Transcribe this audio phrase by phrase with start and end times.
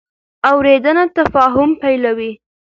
[0.49, 2.31] اورېدنه تفاهم پیلوي.